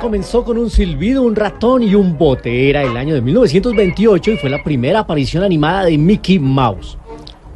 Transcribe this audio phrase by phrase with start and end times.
[0.00, 2.68] Comenzó con un silbido, un ratón y un bote.
[2.68, 6.98] Era el año de 1928 y fue la primera aparición animada de Mickey Mouse.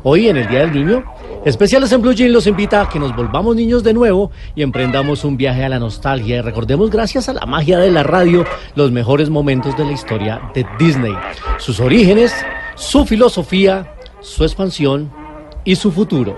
[0.04, 1.04] Hoy, en el Día del Niño,
[1.44, 5.24] Especiales en Blue Jean los invita a que nos volvamos niños de nuevo y emprendamos
[5.24, 8.92] un viaje a la nostalgia y recordemos gracias a la magia de la radio los
[8.92, 11.12] mejores momentos de la historia de Disney,
[11.58, 12.34] sus orígenes,
[12.76, 15.12] su filosofía, su expansión
[15.64, 16.34] y su futuro.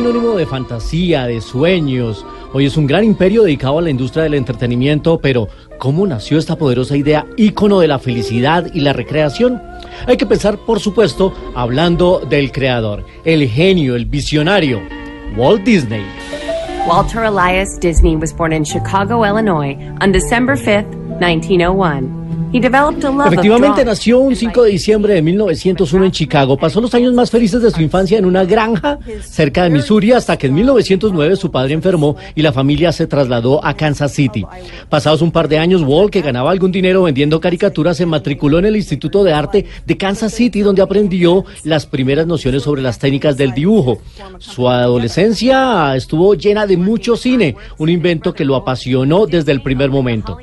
[0.00, 2.24] Sinónimo de fantasía, de sueños.
[2.54, 6.56] Hoy es un gran imperio dedicado a la industria del entretenimiento, pero ¿cómo nació esta
[6.56, 9.60] poderosa idea ícono de la felicidad y la recreación?
[10.06, 14.80] Hay que pensar, por supuesto, hablando del creador, el genio, el visionario,
[15.36, 16.02] Walt Disney.
[16.88, 20.88] Walter Elias Disney was born in Chicago, Illinois on December 5th,
[21.20, 22.39] 1901.
[22.52, 26.04] He developed a love of Efectivamente drawing nació un and 5 de diciembre de 1901
[26.06, 26.56] en Chicago.
[26.56, 30.36] Pasó los años más felices de su infancia en una granja cerca de Missouri hasta
[30.36, 34.44] que en 1909 su padre enfermó y la familia se trasladó a Kansas City.
[34.88, 38.66] Pasados un par de años, Walt, que ganaba algún dinero vendiendo caricaturas, se matriculó en
[38.66, 43.36] el Instituto de Arte de Kansas City donde aprendió las primeras nociones sobre las técnicas
[43.36, 43.98] del dibujo.
[44.38, 49.90] Su adolescencia estuvo llena de mucho cine, un invento que lo apasionó desde el primer
[49.90, 50.36] momento.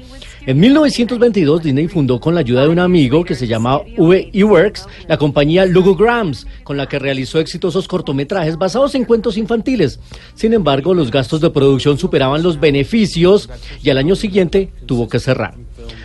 [0.47, 4.31] En 1922 Disney fundó con la ayuda de un amigo que se llamaba V.
[4.45, 9.99] Works la compañía Logograms, con la que realizó exitosos cortometrajes basados en cuentos infantiles.
[10.35, 13.49] Sin embargo, los gastos de producción superaban los beneficios
[13.83, 15.55] y al año siguiente tuvo que cerrar.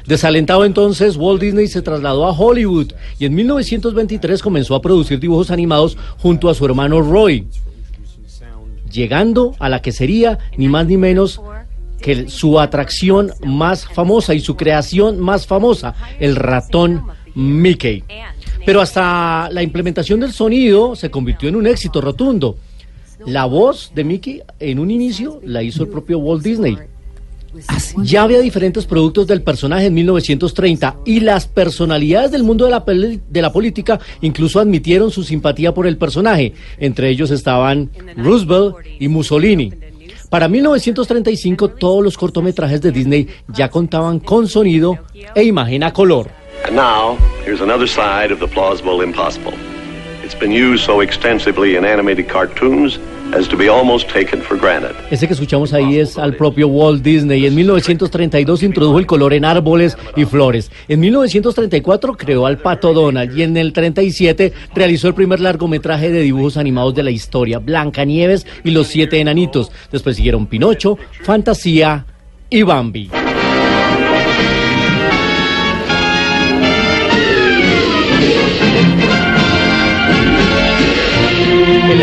[0.09, 5.53] Desalentado entonces, Walt Disney se trasladó a Hollywood y en 1923 comenzó a producir dibujos
[5.53, 7.47] animados junto a su hermano Roy,
[8.91, 11.41] llegando a la que sería ni más ni menos
[12.03, 17.05] que su atracción más famosa y su creación más famosa, el ratón
[17.35, 18.05] Mickey.
[18.67, 22.57] Pero hasta la implementación del sonido se convirtió en un éxito rotundo.
[23.27, 26.77] La voz de Mickey en un inicio la hizo el propio Walt Disney.
[28.03, 32.81] Ya había diferentes productos del personaje en 1930 y las personalidades del mundo de la,
[32.81, 36.55] de la política incluso admitieron su simpatía por el personaje.
[36.79, 39.71] Entre ellos estaban Roosevelt y Mussolini.
[40.33, 44.99] Para 1935 todos los cortometrajes de Disney ya contaban con sonido
[45.35, 46.31] e imagen a color.
[46.65, 49.53] And now, here's another side of the plausible impossible.
[50.25, 52.99] It's been used so extensively in animated cartoons
[53.35, 54.95] as to be almost taken for granted.
[55.11, 57.47] Ese que escuchamos ahí es al propio Walt Disney.
[57.47, 60.71] En 1932 introdujo el color en árboles y flores.
[60.89, 66.21] En 1934 creó al Pato Donald y en el 37 realizó el primer largometraje de
[66.21, 69.71] dibujos animados de la historia, Blancanieves y los siete enanitos.
[69.91, 72.07] Después siguieron Pinocho, Fantasía
[72.51, 73.11] y Bambi.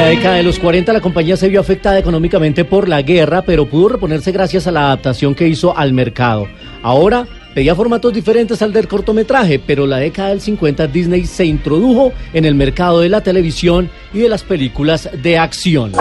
[0.10, 3.90] Década de los 40 la compañía se vio afectada económicamente por la guerra, pero pudo
[3.90, 6.48] reponerse gracias a la adaptación que hizo al mercado.
[6.82, 12.12] Ahora pedía formatos diferentes al del cortometraje, pero la década del 50 Disney se introdujo
[12.34, 15.92] en el mercado de la televisión y de las películas de acción.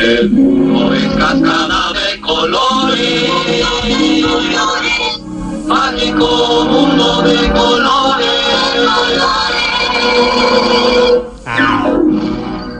[0.00, 3.24] El mundo es de colores,
[5.66, 8.26] mágico mundo de colores.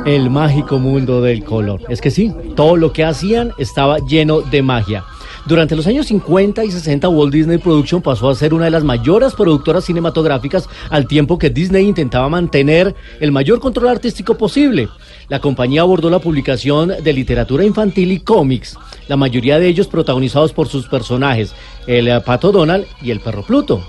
[0.06, 1.80] El mágico mundo del color.
[1.88, 5.04] Es que sí, todo lo que hacían estaba lleno de magia.
[5.46, 8.84] Durante los años 50 y 60, Walt Disney Production pasó a ser una de las
[8.84, 14.88] mayores productoras cinematográficas al tiempo que Disney intentaba mantener el mayor control artístico posible.
[15.28, 20.52] La compañía abordó la publicación de literatura infantil y cómics, la mayoría de ellos protagonizados
[20.52, 21.52] por sus personajes,
[21.88, 23.82] el eh, pato Donald y el perro Pluto.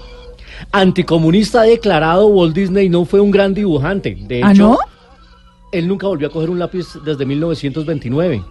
[0.72, 4.18] Anticomunista declarado, Walt Disney no fue un gran dibujante.
[4.20, 4.80] De ¿Ah, no?
[5.72, 8.44] Él nunca volvió a coger un lápiz desde 1929.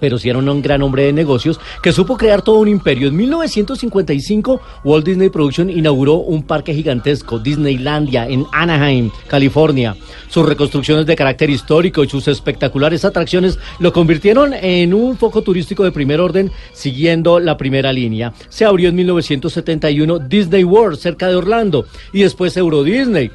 [0.00, 3.08] Pero sí era un gran hombre de negocios que supo crear todo un imperio.
[3.08, 9.96] En 1955, Walt Disney Production inauguró un parque gigantesco, Disneylandia, en Anaheim, California.
[10.28, 15.84] Sus reconstrucciones de carácter histórico y sus espectaculares atracciones lo convirtieron en un foco turístico
[15.84, 18.34] de primer orden, siguiendo la primera línea.
[18.50, 23.30] Se abrió en 1971 Disney World, cerca de Orlando, y después Euro Disney.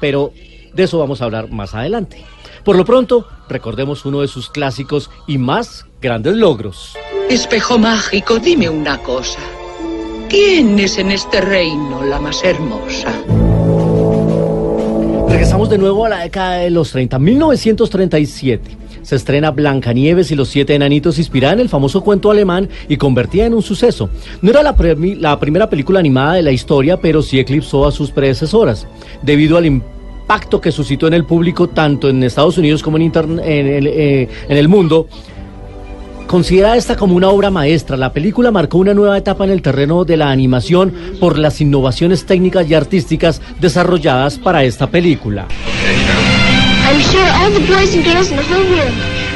[0.00, 0.32] Pero
[0.72, 2.24] de eso vamos a hablar más adelante.
[2.68, 6.98] Por lo pronto, recordemos uno de sus clásicos y más grandes logros.
[7.30, 9.40] Espejo mágico, dime una cosa.
[10.28, 13.10] ¿Quién es en este reino la más hermosa?
[15.30, 18.76] Regresamos de nuevo a la década de los 30, 1937.
[19.00, 23.46] Se estrena Blancanieves y los siete enanitos inspirada en el famoso cuento alemán y convertida
[23.46, 24.10] en un suceso.
[24.42, 24.76] No era la,
[25.16, 28.86] la primera película animada de la historia, pero sí eclipsó a sus predecesoras.
[29.22, 29.97] Debido al impacto
[30.60, 34.56] que suscitó en el público, tanto en Estados Unidos como en, en el, eh, en
[34.56, 35.08] el mundo,
[36.28, 40.04] Considerada esta como una obra maestra, la película marcó una nueva etapa en el terreno
[40.04, 45.46] de la animación por las innovaciones técnicas y artísticas desarrolladas para esta película.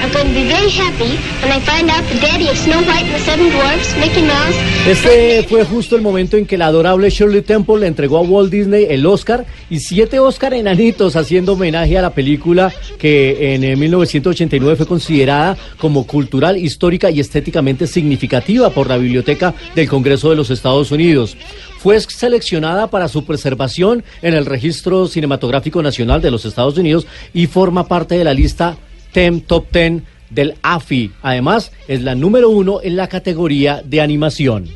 [0.02, 3.06] Are going to be very happy when I find out the daddy of Snow White
[3.06, 4.56] and the Seven Dwarfs, Mickey Mouse.
[4.86, 8.50] Este fue justo el momento en que la adorable Shirley Temple le entregó a Walt
[8.50, 13.76] Disney el Oscar y siete Oscar enanitos haciendo homenaje a la película que en eh,
[13.76, 20.36] 1989 fue considerada como cultural, histórica y estéticamente significativa por la Biblioteca del Congreso de
[20.36, 21.36] los Estados Unidos.
[21.78, 27.46] Fue seleccionada para su preservación en el Registro Cinematográfico Nacional de los Estados Unidos y
[27.46, 28.76] forma parte de la lista
[29.12, 31.12] TEM Top 10 del AFI.
[31.22, 34.68] Además, es la número uno en la categoría de animación.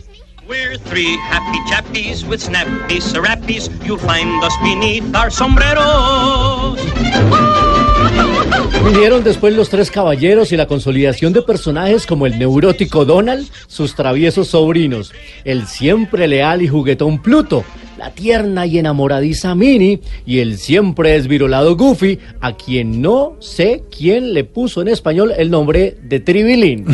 [0.48, 3.68] We're three happy chappies with snappy serappies.
[3.84, 6.78] You'll find us beneath our sombreros.
[8.84, 13.96] Vinieron después los tres caballeros y la consolidación de personajes como el neurótico Donald, sus
[13.96, 15.12] traviesos sobrinos,
[15.44, 17.64] el siempre leal y juguetón Pluto,
[17.96, 24.34] la tierna y enamoradiza Minnie y el siempre desvirolado Goofy, a quien no sé quién
[24.34, 26.86] le puso en español el nombre de Tribilín.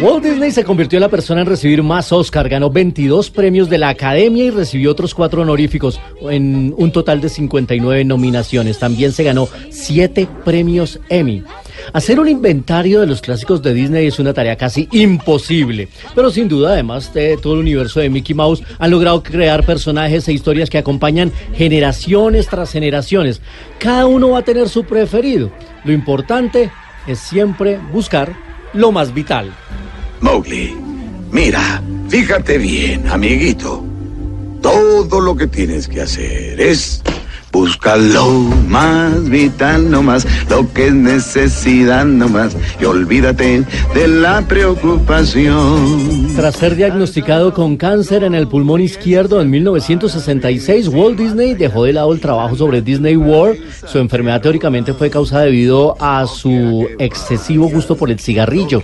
[0.00, 3.76] Walt Disney se convirtió en la persona en recibir más Oscar, ganó 22 premios de
[3.76, 8.78] la Academia y recibió otros cuatro honoríficos, en un total de 59 nominaciones.
[8.78, 11.44] También se ganó 7 premios Emmy.
[11.92, 16.48] Hacer un inventario de los clásicos de Disney es una tarea casi imposible, pero sin
[16.48, 20.70] duda, además de todo el universo de Mickey Mouse, han logrado crear personajes e historias
[20.70, 23.42] que acompañan generaciones tras generaciones.
[23.78, 25.50] Cada uno va a tener su preferido.
[25.84, 26.70] Lo importante
[27.06, 29.52] es siempre buscar lo más vital.
[30.20, 30.74] Mowgli,
[31.30, 33.84] mira, fíjate bien, amiguito.
[34.62, 37.02] Todo lo que tienes que hacer es
[37.56, 38.28] buscar lo
[38.68, 43.64] más vital nomás, lo que es necesidad nomás, y olvídate
[43.94, 46.34] de la preocupación.
[46.36, 51.94] Tras ser diagnosticado con cáncer en el pulmón izquierdo en 1966, Walt Disney dejó de
[51.94, 53.58] lado el trabajo sobre Disney World.
[53.86, 58.82] Su enfermedad teóricamente fue causada debido a su excesivo gusto por el cigarrillo.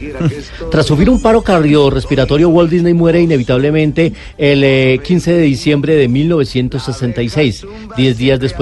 [0.71, 6.09] Tras sufrir un paro cardiorrespiratorio, Walt Disney muere inevitablemente el eh, 15 de diciembre de
[6.09, 7.67] 1966,
[7.99, 8.62] 10 días después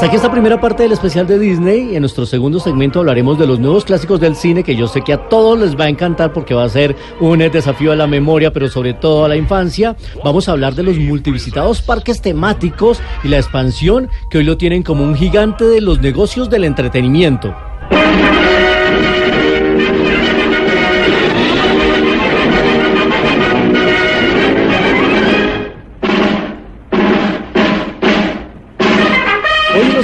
[0.00, 1.94] Hasta aquí esta primera parte del especial de Disney.
[1.94, 5.12] En nuestro segundo segmento hablaremos de los nuevos clásicos del cine que yo sé que
[5.12, 8.50] a todos les va a encantar porque va a ser un desafío a la memoria,
[8.50, 9.96] pero sobre todo a la infancia.
[10.24, 14.82] Vamos a hablar de los multivisitados parques temáticos y la expansión que hoy lo tienen
[14.82, 17.54] como un gigante de los negocios del entretenimiento.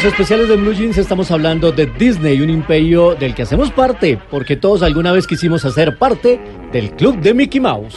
[0.07, 4.57] Especiales de Blue Jeans estamos hablando de Disney, un imperio del que hacemos parte, porque
[4.57, 6.41] todos alguna vez quisimos hacer parte
[6.73, 7.97] del club de Mickey Mouse.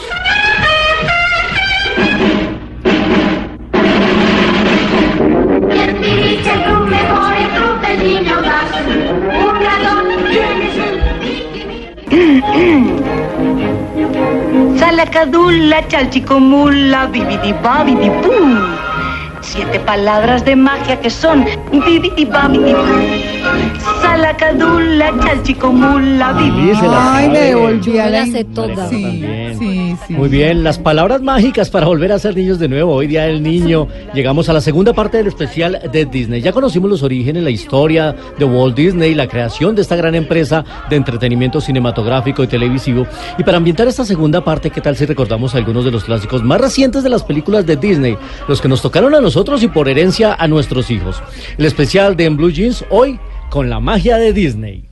[14.78, 18.89] Salacadula, chalchicomula, bibidi babidi boo.
[19.42, 22.26] Siete palabras de magia que son bibidi
[24.10, 28.26] babidi salacadula, chalchicomula, la Ay, me devolví a la...
[28.26, 28.90] sé todas.
[28.90, 29.26] Sí,
[29.58, 30.14] sí, sí.
[30.14, 32.94] Muy bien, las palabras mágicas para volver a ser niños de nuevo.
[32.94, 33.88] Hoy día del niño.
[34.14, 36.42] Llegamos a la segunda parte del especial de Disney.
[36.42, 40.64] Ya conocimos los orígenes, la historia de Walt Disney, la creación de esta gran empresa
[40.90, 43.06] de entretenimiento cinematográfico y televisivo.
[43.38, 46.60] Y para ambientar esta segunda parte, ¿qué tal si recordamos algunos de los clásicos más
[46.62, 48.18] recientes de las películas de Disney?
[48.48, 51.22] Los que nos tocaron a nosotros y por herencia a nuestros hijos.
[51.58, 54.86] El especial de En Blue Jeans hoy con la magia de Disney.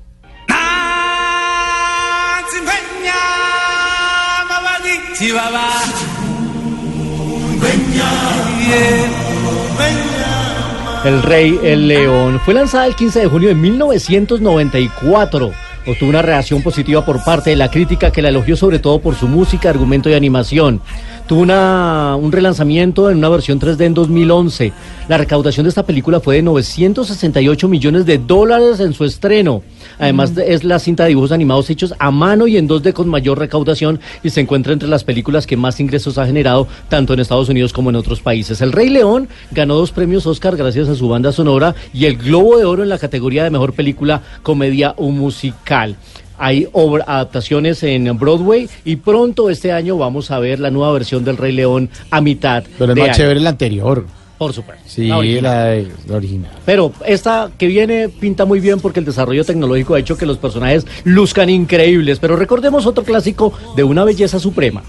[11.06, 15.67] El Rey el León fue lanzada el 15 de junio de 1994.
[15.88, 19.15] Obtuvo una reacción positiva por parte de la crítica que la elogió sobre todo por
[19.15, 20.82] su música, argumento y animación.
[21.27, 24.74] Tuvo un relanzamiento en una versión 3D en 2011.
[25.08, 29.63] La recaudación de esta película fue de 968 millones de dólares en su estreno.
[30.00, 33.08] Además, de- es la cinta de dibujos animados hechos a mano y en 2D con
[33.10, 37.20] mayor recaudación y se encuentra entre las películas que más ingresos ha generado tanto en
[37.20, 38.62] Estados Unidos como en otros países.
[38.62, 42.58] El Rey León ganó dos premios Oscar gracias a su banda sonora y el Globo
[42.58, 45.96] de Oro en la categoría de mejor película, comedia o musical.
[46.39, 51.24] Hay obra- adaptaciones en Broadway y pronto este año vamos a ver la nueva versión
[51.25, 52.63] del Rey León a mitad.
[52.77, 53.18] Pero es de más año.
[53.18, 54.06] chévere la anterior.
[54.38, 54.84] Por supuesto.
[54.88, 55.44] Sí, La original.
[55.44, 56.51] la, de- la original.
[56.65, 60.38] Pero esta que viene pinta muy bien porque el desarrollo tecnológico ha hecho que los
[60.38, 62.20] personajes luzcan increíbles.
[62.20, 64.84] Pero recordemos otro clásico de una belleza suprema.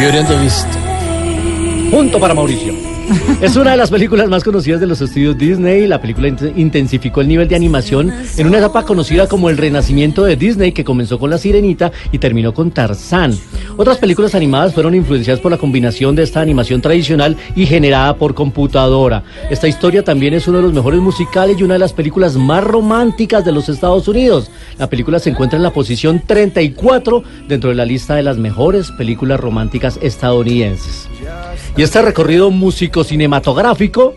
[0.00, 0.66] Beauty and the Beast.
[1.90, 2.89] Punto para Mauricio.
[3.40, 5.86] Es una de las películas más conocidas de los estudios Disney.
[5.86, 10.24] La película int- intensificó el nivel de animación en una etapa conocida como el renacimiento
[10.24, 13.36] de Disney, que comenzó con La Sirenita y terminó con Tarzán.
[13.76, 18.34] Otras películas animadas fueron influenciadas por la combinación de esta animación tradicional y generada por
[18.34, 19.22] computadora.
[19.50, 22.62] Esta historia también es uno de los mejores musicales y una de las películas más
[22.62, 24.50] románticas de los Estados Unidos.
[24.78, 28.90] La película se encuentra en la posición 34 dentro de la lista de las mejores
[28.92, 31.08] películas románticas estadounidenses.
[31.76, 34.14] Y este recorrido músico cinematográfico,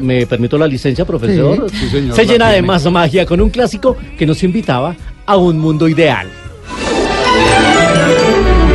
[0.00, 3.50] me permito la licencia, profesor, Sí, sí, señor, se llena de más magia con un
[3.50, 4.94] clásico que nos invitaba
[5.26, 6.28] a un mundo ideal.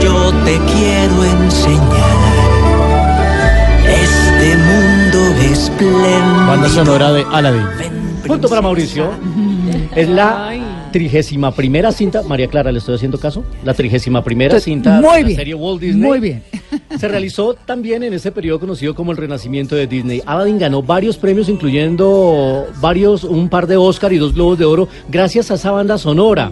[0.01, 2.15] Yo te quiero enseñar
[3.87, 5.19] este mundo
[5.51, 6.47] espléndido.
[6.47, 7.65] Banda sonora de Aladdin.
[8.25, 9.11] Punto para Mauricio.
[9.95, 10.51] Es la
[10.95, 13.43] trigésima primera cinta, María Clara, ¿le estoy haciendo caso?
[13.65, 16.07] La trigésima primera cinta Muy de la bien, serie Walt Disney.
[16.07, 16.41] muy bien.
[16.97, 20.21] Se realizó también en ese periodo conocido como el Renacimiento de Disney.
[20.25, 24.87] Aladdin ganó varios premios, incluyendo varios, un par de Oscar y dos Globos de Oro,
[25.09, 26.49] gracias a esa banda sonora.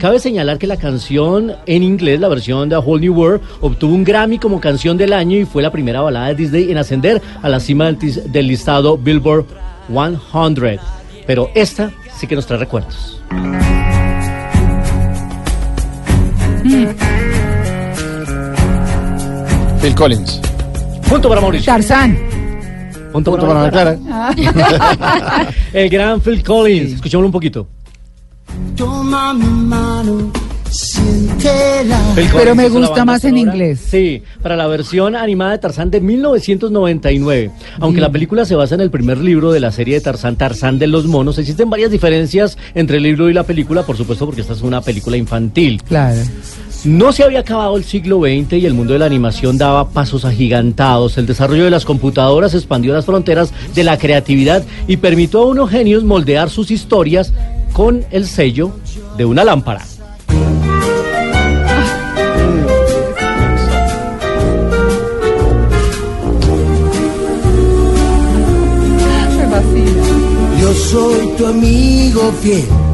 [0.00, 3.94] Cabe señalar que la canción en inglés, la versión de A Whole New World, obtuvo
[3.94, 7.22] un Grammy como canción del año y fue la primera balada de Disney en ascender
[7.40, 9.46] a la cima del listado Billboard
[9.86, 10.80] 100.
[11.28, 11.92] Pero esta
[12.24, 13.20] sí que nos trae recuerdos.
[19.82, 20.40] Phil Collins.
[21.08, 21.72] Punto para Mauricio.
[21.72, 22.18] Tarzán.
[23.12, 25.50] Punto, Punto para Ana Clara.
[25.72, 26.92] El gran Phil Collins.
[26.94, 27.68] Escuchémoslo un poquito.
[28.76, 30.32] Toma mi mano,
[32.32, 33.80] Pero me gusta más en inglés.
[33.90, 37.50] Sí, para la versión animada de Tarzán de 1999.
[37.80, 40.78] Aunque la película se basa en el primer libro de la serie de Tarzán, Tarzán
[40.78, 44.40] de los monos, existen varias diferencias entre el libro y la película, por supuesto, porque
[44.40, 45.82] esta es una película infantil.
[45.82, 46.20] Claro.
[46.84, 50.26] No se había acabado el siglo XX y el mundo de la animación daba pasos
[50.26, 51.16] agigantados.
[51.16, 55.70] El desarrollo de las computadoras expandió las fronteras de la creatividad y permitió a unos
[55.70, 57.32] genios moldear sus historias
[57.72, 58.72] con el sello
[59.16, 59.82] de una lámpara.
[70.60, 72.93] Yo soy tu amigo fiel.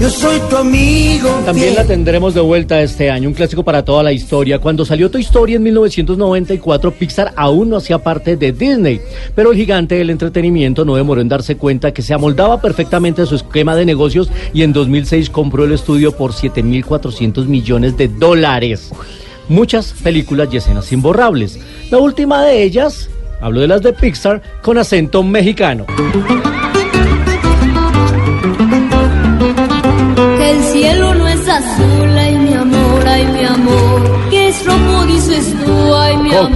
[0.00, 4.02] Yo soy tu amigo También la tendremos de vuelta este año, un clásico para toda
[4.02, 4.58] la historia.
[4.58, 9.00] Cuando salió Toy Story en 1994, Pixar aún no hacía parte de Disney,
[9.34, 13.26] pero el gigante del entretenimiento no demoró en darse cuenta que se amoldaba perfectamente a
[13.26, 18.90] su esquema de negocios y en 2006 compró el estudio por 7.400 millones de dólares.
[19.48, 21.60] Muchas películas y escenas imborrables.
[21.90, 23.08] La última de ellas,
[23.40, 25.86] hablo de las de Pixar, con acento mexicano.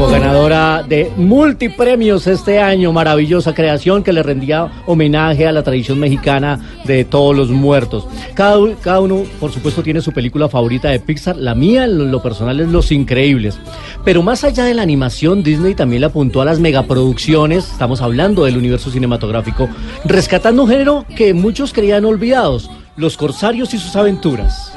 [0.07, 6.61] Ganadora de multipremios este año, maravillosa creación que le rendía homenaje a la tradición mexicana
[6.85, 8.07] de todos los muertos.
[8.35, 11.37] Cada, uno, por supuesto, tiene su película favorita de Pixar.
[11.37, 13.59] La mía, lo personal, es Los Increíbles.
[14.05, 17.71] Pero más allá de la animación, Disney también le apuntó a las megaproducciones.
[17.71, 19.69] Estamos hablando del universo cinematográfico,
[20.05, 24.73] rescatando un género que muchos creían olvidados: los corsarios y sus aventuras.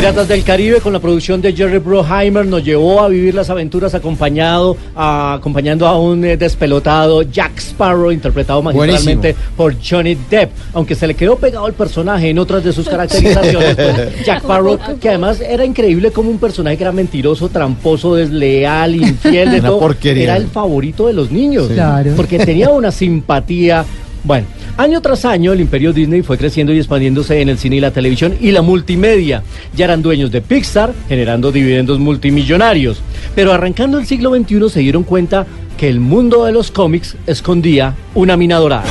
[0.00, 3.94] Piratas del Caribe con la producción de Jerry Bruckheimer nos llevó a vivir las aventuras
[3.94, 10.94] acompañado a- acompañando a un eh, despelotado Jack Sparrow interpretado magistralmente por Johnny Depp, aunque
[10.94, 13.74] se le quedó pegado el personaje en otras de sus caracterizaciones.
[13.76, 18.94] pues, Jack Sparrow, que además era increíble como un personaje que era mentiroso, tramposo, desleal,
[18.96, 19.80] infiel, de Una todo.
[19.80, 20.24] porquería.
[20.24, 21.74] Era el favorito de los niños, Sí.
[21.74, 22.12] Claro.
[22.16, 23.84] porque tenía una simpatía.
[24.22, 24.46] Bueno,
[24.76, 27.90] año tras año el imperio Disney fue creciendo y expandiéndose en el cine y la
[27.90, 29.42] televisión y la multimedia.
[29.74, 33.00] Ya eran dueños de Pixar, generando dividendos multimillonarios.
[33.34, 35.46] Pero arrancando el siglo XXI se dieron cuenta
[35.78, 38.84] que el mundo de los cómics escondía una mina dorada.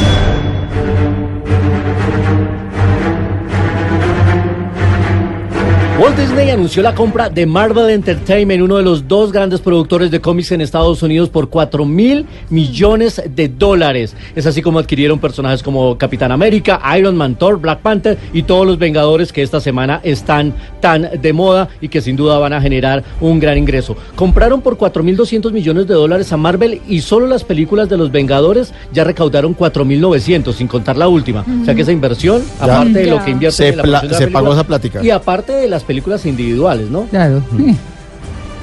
[5.99, 10.21] Walt Disney anunció la compra de Marvel Entertainment, uno de los dos grandes productores de
[10.21, 14.15] cómics en Estados Unidos, por 4 mil millones de dólares.
[14.33, 18.65] Es así como adquirieron personajes como Capitán América, Iron Man, Thor, Black Panther y todos
[18.65, 22.61] los Vengadores que esta semana están tan de moda y que sin duda van a
[22.61, 23.97] generar un gran ingreso.
[24.15, 27.97] Compraron por 4 mil 200 millones de dólares a Marvel y solo las películas de
[27.97, 31.43] los Vengadores ya recaudaron 4 mil 900, sin contar la última.
[31.61, 32.63] O sea que esa inversión, Ya.
[32.63, 35.03] aparte de lo que invierte Se en la de se pagó esa plática.
[35.03, 37.05] Y aparte de las películas individuales, ¿no?
[37.05, 37.41] Claro.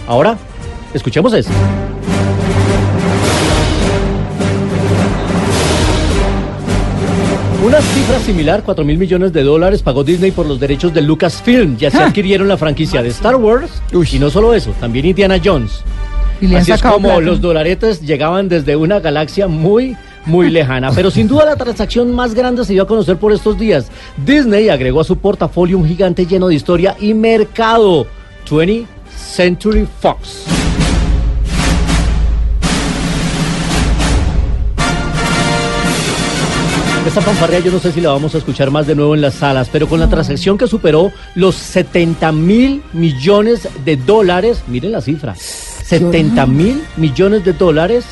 [0.06, 0.38] Ahora,
[0.94, 1.50] escuchemos esto.
[7.64, 11.76] Una cifra similar, 4 mil millones de dólares, pagó Disney por los derechos de Lucasfilm.
[11.76, 13.82] Ya se adquirieron la franquicia de Star Wars.
[13.90, 15.80] Y no solo eso, también Indiana Jones.
[16.40, 17.20] Y Así es como plata.
[17.22, 20.90] los dolaretes llegaban desde una galaxia muy, muy lejana.
[20.94, 23.90] Pero sin duda la transacción más grande se dio a conocer por estos días.
[24.24, 28.06] Disney agregó a su portafolio un gigante lleno de historia y mercado.
[28.48, 30.44] 20th Century Fox.
[37.06, 39.34] Esta fanfarria yo no sé si la vamos a escuchar más de nuevo en las
[39.34, 45.00] salas, pero con la transacción que superó los 70 mil millones de dólares, miren la
[45.00, 48.04] cifra, 70 mil millones de dólares.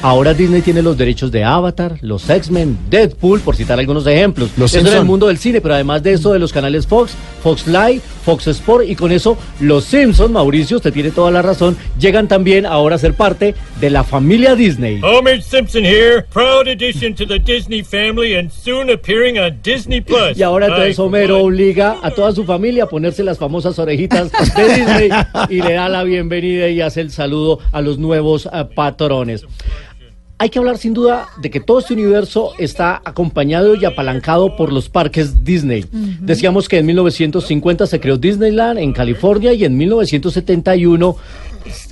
[0.00, 4.50] Ahora Disney tiene los derechos de Avatar, los X-Men, Deadpool, por citar algunos ejemplos.
[4.56, 7.14] Los eso en el mundo del cine, pero además de eso de los canales Fox,
[7.42, 11.76] Fox Live, Fox Sport y con eso los Simpsons, Mauricio, usted tiene toda la razón,
[11.98, 15.00] llegan también ahora a ser parte de la familia Disney.
[15.02, 20.36] Homer Simpson here, proud addition to the Disney family and soon appearing on Disney Plus.
[20.36, 24.74] Y ahora entonces Homero obliga a toda su familia a ponerse las famosas orejitas de
[24.74, 25.10] Disney
[25.48, 29.44] y le da la bienvenida y hace el saludo a los nuevos eh, patrones.
[30.40, 34.72] Hay que hablar sin duda de que todo este universo está acompañado y apalancado por
[34.72, 35.84] los parques Disney.
[36.20, 41.16] Decíamos que en 1950 se creó Disneyland en California y en 1971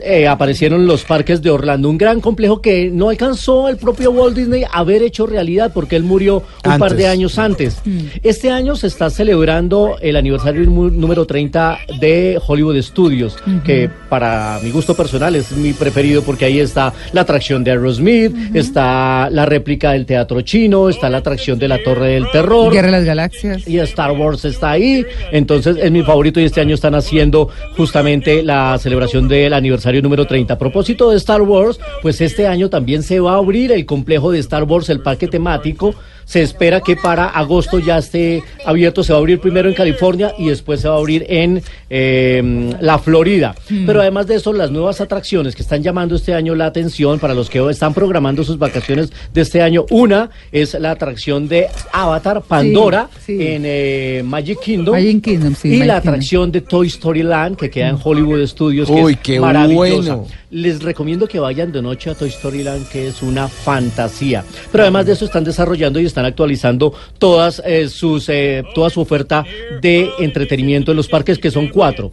[0.03, 4.37] eh, aparecieron los parques de Orlando, un gran complejo que no alcanzó el propio Walt
[4.37, 7.79] Disney a haber hecho realidad porque él murió un par de años antes.
[8.23, 14.71] Este año se está celebrando el aniversario número 30 de Hollywood Studios, que para mi
[14.71, 19.93] gusto personal es mi preferido porque ahí está la atracción de Aerosmith, está la réplica
[19.93, 22.73] del teatro chino, está la atracción de la Torre del Terror.
[22.73, 23.67] Guerra de las Galaxias.
[23.67, 28.43] Y Star Wars está ahí, entonces es mi favorito y este año están haciendo justamente
[28.43, 30.55] la celebración del aniversario número 30.
[30.55, 34.31] A propósito de Star Wars, pues este año también se va a abrir el complejo
[34.31, 35.95] de Star Wars, el parque temático.
[36.27, 40.35] Se espera que para agosto ya esté abierto, se va a abrir primero en California
[40.37, 43.55] y después se va a abrir en eh, la Florida.
[43.87, 47.33] Pero además de eso, las nuevas atracciones que están llamando este año la atención para
[47.33, 52.43] los que están programando sus vacaciones de este año, una es la atracción de Avatar,
[52.43, 53.47] Pandora, Sí, sí.
[53.47, 54.95] en eh, Magic Kingdom.
[54.97, 56.09] Magic Kingdom, sí, y Magic la Kingdom.
[56.15, 58.89] atracción de Toy Story Land que queda en Hollywood Studios.
[58.89, 60.17] que Uy, es qué maravillosa.
[60.17, 60.27] bueno.
[60.51, 64.45] Les recomiendo que vayan de noche a Toy Story Land, que es una fantasía.
[64.73, 69.01] Pero además de eso están desarrollando y están actualizando todas eh, sus eh, toda su
[69.01, 69.45] oferta
[69.81, 72.13] de entretenimiento en los parques, que son cuatro.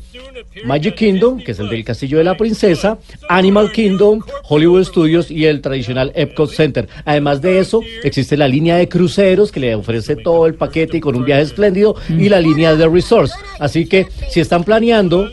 [0.65, 5.45] Magic Kingdom, que es el del Castillo de la Princesa, Animal Kingdom, Hollywood Studios y
[5.45, 6.87] el tradicional Epcot Center.
[7.05, 11.01] Además de eso, existe la línea de cruceros que le ofrece todo el paquete y
[11.01, 13.33] con un viaje espléndido y la línea de resorts.
[13.59, 15.29] Así que si están planeando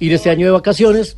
[0.00, 1.16] ir este año de vacaciones,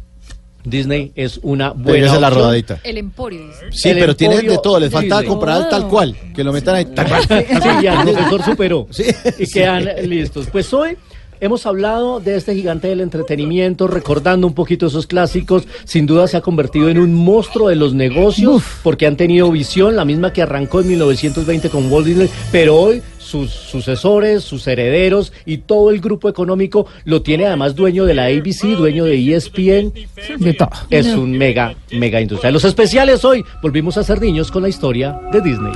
[0.65, 2.81] Disney es una buena es la rodadita.
[2.83, 3.67] El Emporio, dice.
[3.71, 4.81] Sí, El pero tiene de Emporio todo.
[4.81, 5.37] Les faltaba Disney.
[5.37, 6.17] comprar tal cual.
[6.35, 6.85] Que lo metan ahí.
[6.87, 7.23] tal cual.
[7.29, 8.87] Sí, ya el profesor superó.
[8.91, 9.05] Sí,
[9.39, 9.53] y sí.
[9.53, 10.49] quedan listos.
[10.51, 10.97] Pues hoy
[11.41, 15.65] hemos hablado de este gigante del entretenimiento, recordando un poquito esos clásicos.
[15.85, 19.97] Sin duda se ha convertido en un monstruo de los negocios, porque han tenido visión,
[19.97, 25.33] la misma que arrancó en 1920 con Walt Disney, pero hoy sus sucesores, sus herederos
[25.47, 29.93] y todo el grupo económico lo tiene además dueño de la ABC, dueño de ESPN.
[30.39, 30.71] De todo.
[30.91, 32.51] Es un mega, mega industria.
[32.51, 35.75] Los especiales hoy, volvimos a ser niños con la historia de Disney.